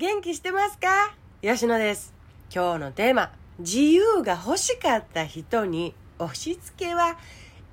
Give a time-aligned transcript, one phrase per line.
[0.00, 1.14] 元気してますか？
[1.42, 2.14] 吉野です。
[2.50, 7.18] 今日のテーマ自由が欲しかった人に押し付けは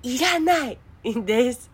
[0.04, 0.78] いらない。
[1.10, 1.72] んです。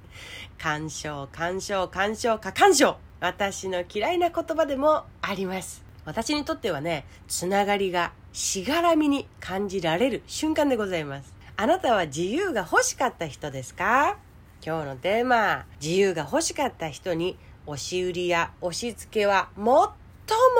[0.60, 2.98] 干渉干渉干渉か干渉。
[3.20, 5.84] 私の嫌いな言葉でもあります。
[6.06, 11.34] 私にとってはねつながりがしがらみに感じられる瞬間でございます。
[11.58, 14.20] あなたは自由が欲しかった人ですか？
[14.64, 19.66] 今日のテーマ自由が欲しかった人に押し売りや押し付けは最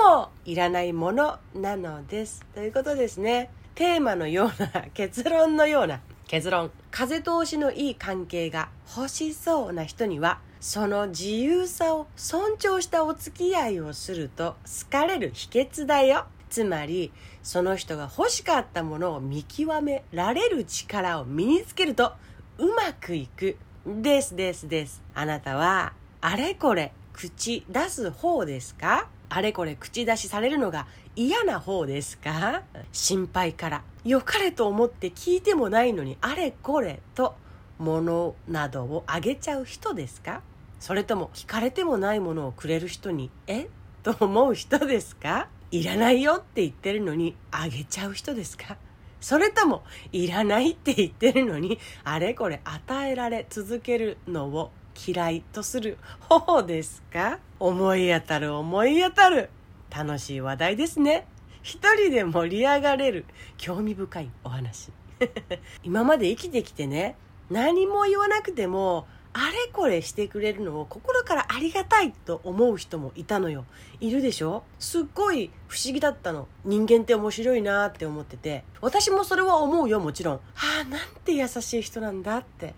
[0.06, 2.44] もいらないものなのです。
[2.54, 3.50] ということですね。
[3.74, 6.70] テーマのような結論のような結論。
[6.90, 16.26] 風通しのいい関係が欲しそうな人にはその自由さを尊重したお付き合いをすると好かれる秘訣だよ。
[16.48, 17.12] つまり
[17.42, 22.12] その人が欲しかったものを見極められる力を身につけると
[22.58, 23.56] うまくいく。
[23.86, 25.02] ですですです。
[25.14, 29.08] あなたはあれこれ口出す方ですか？
[29.36, 32.62] あれこれ口出しされるのが嫌な方ですか？
[32.92, 33.82] 心配から。
[34.04, 37.34] 良かれと思って聞いてもないのにあれこれと。
[37.76, 40.42] 物などをあげちゃう人ですか？
[40.78, 43.66] それとも聞かれてもないものをくれる人にえ？
[44.04, 45.48] と思う人ですか？
[45.72, 48.76] いらないよって言ってるのにあげちゃう人ですか？
[49.20, 54.70] それともいらないって言ってるのにあれこれ与えられ続けるのを
[55.06, 57.38] 嫌いとする方ですか？
[57.60, 59.50] 思い当たる思い当たる
[59.94, 61.26] 楽しい話題ですね
[61.62, 63.24] 一人で盛り上がれる
[63.56, 64.90] 興味深いお話
[65.82, 67.16] 今まで生きてきてね
[67.50, 69.06] 何も言わなくても
[69.36, 73.64] あれこれしてくれるのを心からありがたいと思う人もいたのよ。
[73.98, 74.62] いるでしょ？
[74.78, 76.46] すっごい不思議だったの。
[76.64, 78.62] 人間って面白いなって思ってて。
[78.80, 80.36] 私もそれは思うよ、もちろん。
[80.36, 80.40] は
[80.82, 82.74] あ、なんて優しい人なんだって。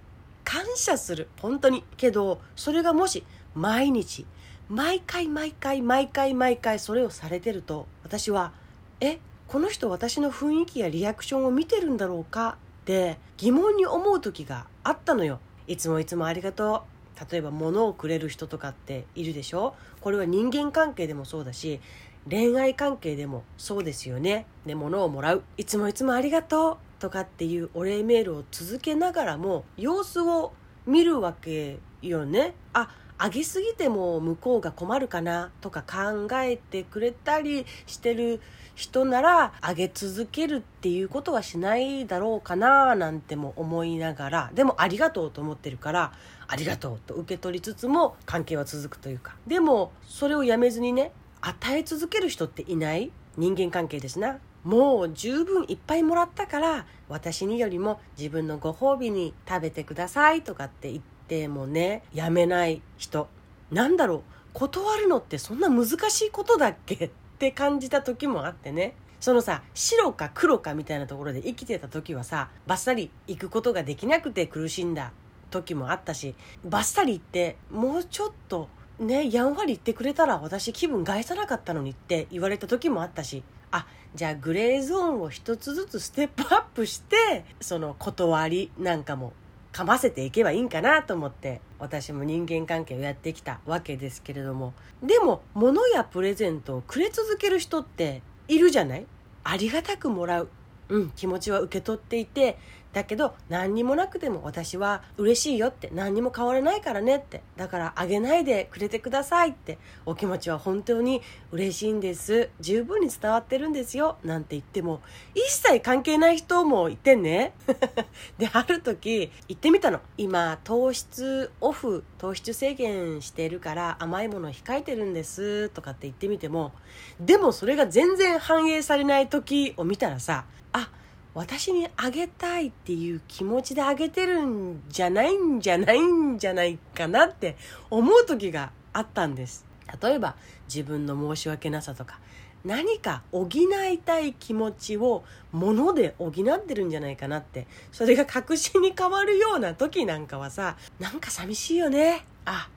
[0.47, 1.29] 感謝する。
[1.43, 1.85] 本当に。
[1.99, 4.25] けど、それがもし、毎日、
[4.71, 8.53] 毎回毎回毎回毎回それをされてると、私は、
[9.01, 12.57] え、この人私の雰囲気やリアクションを見てるんだろうか？
[12.83, 15.39] って疑問に思う時があったのよ。
[15.69, 16.85] いつもいつもありがと
[17.17, 19.75] う例えば物をくれる人とかっているでしょ？
[20.01, 21.81] これは人間関係でもそうだし
[22.29, 30.53] 恋愛関係でもそうですよねで物をもらういつもいつもありがとうとかっていうお礼メールを続けながらも様子を
[30.87, 32.55] 見るわけよね。
[32.73, 38.43] ああげすぎても向こうが困るかなとか考えてくれたりしてる
[38.75, 46.13] 人ならあげ続けるっていうことはしないだろうかななんても思いながらでもありがとうと思ってるから
[46.47, 49.37] ありがとうと受け取りつつも関係は続くというか。
[49.47, 53.11] でもそれをやめずにね与え続ける人っていない？
[53.39, 54.39] 人間関係ですな。
[54.67, 63.29] もう十分いっぱいもらったから私によりも自分のご褒美に食べてくださいとかって言ってもねやめない人。
[63.71, 64.23] なんだろう。
[64.55, 68.97] 断るのってそんな難しいことだっけって感じた時もあってね。
[69.21, 75.13] そのさ白か黒かみたいなところで生きてた時はさバッサリ行くことができなくて苦しんだ
[75.51, 76.35] 時もあったし
[76.65, 78.69] バッサリ行ってもうちょっと
[78.99, 89.33] ねやんわり言ってくれたら私気分害さなかったのにって言われた時もあったしあじゃあグレーゾーンを一つずつステップアップしてその断りなんかも
[89.73, 94.73] かませていけばいいんかなと思って私も人間関係をやってきたわけですけれども。
[95.03, 99.07] でも物やプレゼントをくれ続ける人っているじゃない？
[99.45, 100.49] ありがたくもらう。
[100.89, 101.11] うん。
[101.11, 102.59] 気持ちは受け取っていて
[102.97, 107.43] だけど何にもなくても私は嬉しいよって何にも変わらないからねって。
[107.55, 109.77] だからあげないでくれてくださいって。
[110.07, 111.21] お気持ちは本当に
[111.53, 112.49] 嬉しいんです。
[112.59, 114.17] 十分に伝わってるんですよ。
[114.25, 115.03] なんて言っても。
[115.35, 117.53] 一切関係ない人もいてね。
[118.39, 120.01] である時言ってみたの。
[120.17, 125.69] 今糖質オフ糖質制限してるから甘いもの控えてるんです。
[125.69, 126.73] とかって言ってみても。
[127.21, 130.91] でもそれが全然反映されない時を見たらさあ
[131.35, 137.57] 私にあげたいっていう気持ちであげてるんじゃないんじゃないんじゃないかなって
[137.91, 139.65] 思う時があったんです。
[140.03, 142.19] 例えば自分の申し訳なさとか
[142.65, 146.33] 何か補いたい気持ちを物で補っ
[146.67, 152.25] てるんじゃないかなってそれが確信に変わるような時なんかはさなんか寂しいよね。
[152.45, 152.69] あ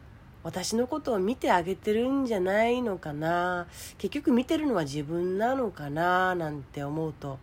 [0.43, 3.67] 私のことを見てあげてるんじゃないのかな。
[3.97, 7.39] 結局見てるのは自分なのかななんて思うと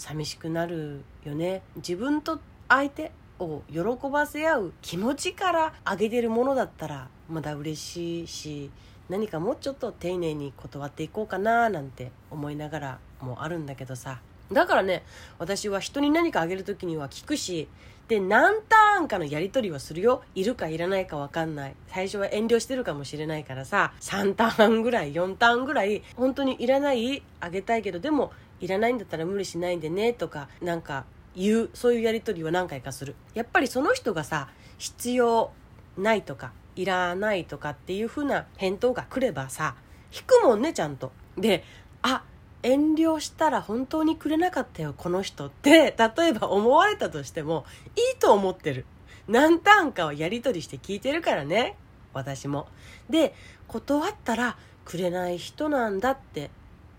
[0.00, 1.60] 寂しくなるよね。
[1.76, 3.80] 自分と相手を喜
[4.10, 8.70] ばせ合う気持ちからあげてるものだったらまだ嬉しいし
[9.10, 14.20] 何かもうちょっと丁寧に断っていこうかななんて思いながらもあるんだけどさ。
[14.50, 15.04] だからね
[15.38, 17.68] 私は人に何かあげる時には聞くし
[18.08, 20.22] で何ターンかのやり取りはするよ。
[20.34, 21.74] いるかいらないか分かんない。
[21.88, 31.04] 最初は遠慮してるかもしれないからさ3ターンぐらい4ターンぐらい本当にいらないあげたいけどでもいらないんだったら無理しないでねとかなんか
[31.34, 33.14] 言うそういうやり取りは何回かする。
[33.34, 34.48] やっぱりその人がさ
[34.78, 35.52] 必要
[35.96, 39.74] ないとかいらないとかっていう風な返答が来ればさ
[40.12, 41.12] 引くもんねちゃんと。
[41.36, 41.64] で
[42.02, 42.24] あ
[42.62, 47.64] 遠慮したら本当にくれなかったよこの人って例えば思われたとしても
[47.96, 48.84] いいと思ってる。
[49.28, 51.76] 何ターンかはやり取りして聞いてるからね
[52.12, 52.66] 私も。
[53.08, 53.34] で
[53.68, 56.50] 断ったらくれない人なんだって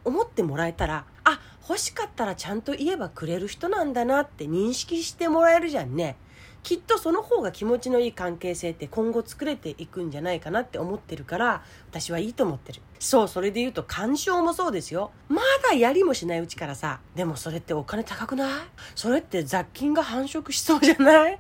[0.06, 6.18] 思ってもらえたらあ欲しかったらちゃんと言えばくれる人なんだなって認識してもらえるじゃんね。
[6.64, 12.82] きっとその方が気持ちのいい関係性って今後作れていくんじゃないかなって思ってるから私はいいと思ってる。
[13.00, 15.12] そうそれで言うと干渉もそうですよ。
[15.28, 17.00] まだやりもしないうちからさ。
[17.16, 18.52] でもそれってお金高くない？
[18.94, 21.40] それって雑菌が繁殖しそうじゃない？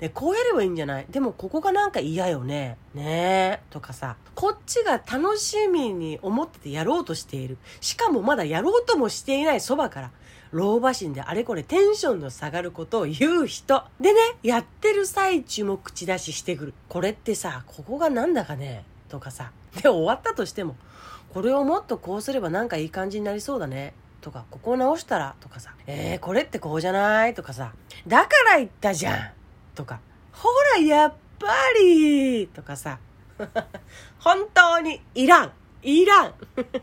[0.00, 1.06] でこうやればいいんじゃない？
[1.10, 10.10] でもここがなんか嫌よねねえとかさこっちが楽しみに思っててやろうとしているしかもまだやろうともしていないそばから
[10.50, 13.82] 老婆心であれこれテンションの下がることを言う人。
[14.00, 16.74] でね、やってる最中も口出ししてくる。
[16.88, 19.52] これってさ、ここがなんだかね、とかさ。
[19.82, 20.74] で、終わったとしても、
[21.34, 23.92] これをもっとこうすればなんかいい感じになりそうだね。
[24.22, 25.74] とか、ここを直したら、とかさ。
[25.86, 27.34] えー、これってこうじゃない？
[27.34, 27.74] とかさ。
[28.06, 29.30] だから言ったじゃん
[29.78, 30.00] とか。
[30.32, 31.46] ほら、やっぱ
[31.80, 32.98] りとかさ。
[34.18, 35.52] 本当にいらん
[35.84, 36.34] いらん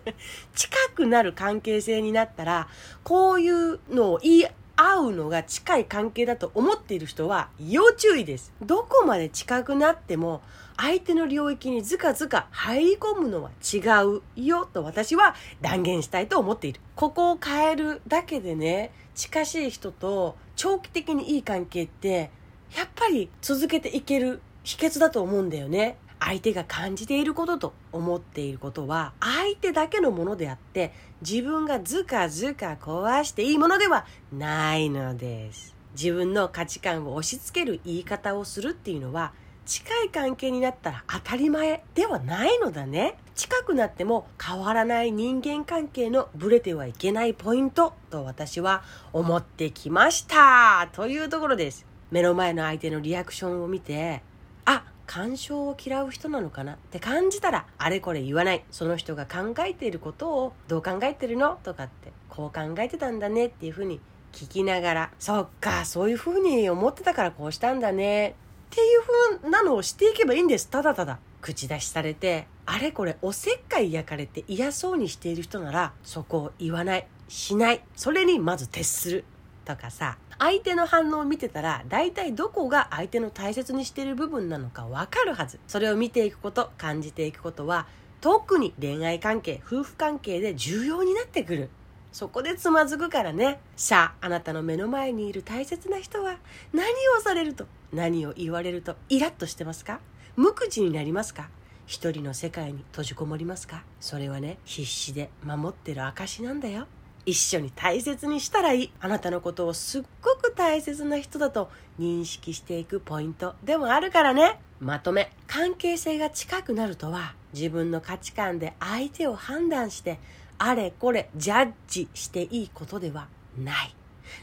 [0.55, 2.69] 近くなる関係性になったら、
[3.03, 4.47] こういうのを言い
[4.77, 8.53] 合うのが近い関係だと思っている人は要注意です。
[8.61, 10.41] どこまで近くなっても
[10.77, 16.79] 相手の領域にずかずか入り込むのは違うよと私は断言したいと思っている。
[16.95, 22.31] ここを変えるだけでね、近しい人と長期的にいい関係って
[22.75, 25.97] やっぱり続けていける秘訣だと思うんだよね。
[26.19, 30.91] 相手が感じていることと思っていることは相手だけのものであって
[31.21, 35.75] 自分がずかずか壊していいものではないのです。
[35.93, 39.33] 自分の価値観を押し付ける言い方をするっていうのは
[39.65, 43.17] 近い関係になったら当たり前ではないのだね。
[43.33, 50.89] 近くなっても変わらない人間関係のブレてはいけないポイントと私は思ってきました。
[50.93, 51.94] というところです。
[52.11, 54.21] 目の前の相手のリアクションを見て
[54.65, 58.63] あ干渉を嫌う人なのかなって感じたらあれこれ言わない。
[58.71, 61.59] その人が考えていることをどう考えてるの？
[61.63, 63.99] とかってこう考えてたんだねっていうふうに
[64.31, 68.33] 聞きながらそっかそういうふうに思ってたからこうしたんだねっ
[68.69, 69.01] ていう
[69.41, 70.69] ふうなのをしていけばいいんです。
[70.69, 77.07] ただただ口出しされてあれこれおせっかい焼かれて嫌そうにしている人ならそこを言わない。
[77.27, 77.81] しない。
[77.95, 79.25] それにまず徹する。
[79.63, 85.59] とかさ相手の反応を見てたら大体どこが相手の大切にしている部分なのかわかるはず。
[85.67, 87.87] それを見ていくこと感じていくことは
[88.21, 91.69] 特に恋愛関係夫婦関係で重要になってくる。
[92.11, 93.59] そこでつまずくからね。
[93.75, 96.37] さああなたの目の前にいる大切な人は
[96.73, 99.99] 何をされると何を言われるとイラッとしてますか？
[100.35, 101.49] 無口になりますか？
[101.87, 103.83] 一人の世界に閉じこもりますか？
[103.99, 106.87] それはね必死で守ってる証なんだよ。
[107.25, 111.69] 一緒に大切にしたらいいあなたのことをすっごく大切な人だと
[111.99, 114.59] 認識していくポイントでもあるからね。
[114.79, 115.31] まとめ。
[115.47, 120.19] 関係性が近くなるとは自分の価値観で相手を判断して
[120.57, 123.27] あれこれジャッジしていいことでは
[123.57, 123.95] ない。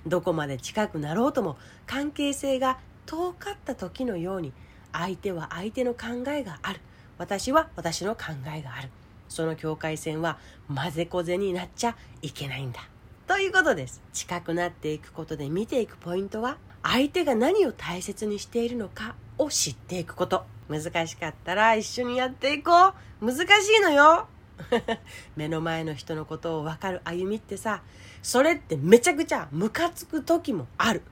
[0.06, 4.52] どこまで近くなろうとも関係性が遠かった時のように
[4.92, 6.80] 相手は相手の考えがある。
[7.18, 8.22] 私は私の考
[8.54, 8.88] えがある。
[9.32, 10.38] その境界線は
[10.72, 12.80] 混ぜこぜになっちゃいけないんだ。
[13.26, 14.02] ということです。
[14.12, 20.44] 近くなっていくことで見ていくポイントは、相手が何を大切にしているのかを知っていくこと。
[20.68, 22.72] 難しかったら一緒にやっていこ
[23.20, 23.24] う。
[23.24, 24.28] 難しいのよ。
[25.36, 27.82] 目の前の人のことを分かる歩みってさ、
[28.22, 31.02] それってめちゃくちゃムカつく時もある。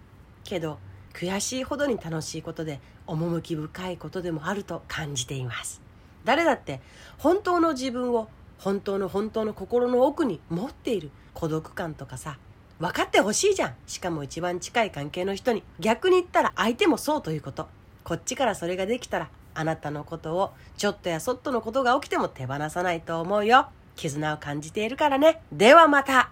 [0.45, 0.79] けど、
[1.15, 5.81] 悔しいほどに楽しいことで、趣深いことでもあると感じています。
[6.25, 6.81] 誰だって
[7.19, 12.39] 本当の自分を本当の本当の心の奥に持っている孤独感とかさ
[12.81, 13.75] 分かってほしいじゃん。
[13.87, 15.62] しかも一番近い関係の人に。
[15.81, 17.69] 逆に言ったら相手もそうということ。
[18.05, 23.69] こっちからそれができたらあなたのことをちょっとやそっとのことが起きても手放さないと思うよ。
[23.97, 25.43] 絆を感じているからね。
[25.53, 26.31] ではまた。